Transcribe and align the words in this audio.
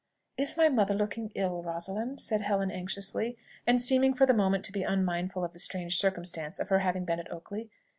"Is 0.35 0.57
my 0.57 0.67
mother 0.67 0.95
looking 0.95 1.31
ill, 1.35 1.61
Rosalind?" 1.61 2.19
said 2.19 2.41
Helen 2.41 2.71
anxiously, 2.71 3.37
and 3.67 3.79
seeming 3.79 4.15
for 4.15 4.25
the 4.25 4.33
moment 4.33 4.65
to 4.65 4.71
be 4.71 4.81
unmindful 4.81 5.43
of 5.45 5.53
the 5.53 5.59
strange 5.59 5.95
circumstance 5.97 6.57
of 6.57 6.69
her 6.69 6.79
having 6.79 7.05
been 7.05 7.19
at 7.19 7.31
Oakley. 7.31 7.69